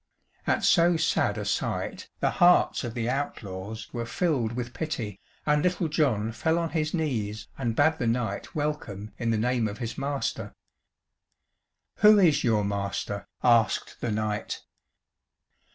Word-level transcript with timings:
At 0.47 0.63
so 0.63 0.97
sad 0.97 1.37
a 1.37 1.45
sight 1.45 2.09
the 2.21 2.31
hearts 2.31 2.83
of 2.83 2.95
the 2.95 3.07
outlaws 3.07 3.93
were 3.93 4.07
filled 4.07 4.53
with 4.53 4.73
pity, 4.73 5.19
and 5.45 5.61
Little 5.61 5.87
John 5.87 6.31
fell 6.31 6.57
on 6.57 6.71
his 6.71 6.91
knees 6.91 7.47
and 7.55 7.75
bade 7.75 7.99
the 7.99 8.07
knight 8.07 8.55
welcome 8.55 9.13
in 9.19 9.29
the 9.29 9.37
name 9.37 9.67
of 9.67 9.77
his 9.77 9.99
master. 9.99 10.53
"Who 11.97 12.17
is 12.17 12.43
your 12.43 12.63
master?" 12.65 13.27
asked 13.43 14.01
the 14.01 14.09
knight. 14.09 14.63